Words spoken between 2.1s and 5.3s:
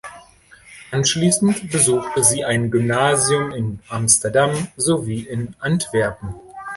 sie ein Gymnasium in Amsterdam sowie